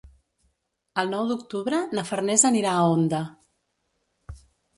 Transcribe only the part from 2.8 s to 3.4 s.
Onda.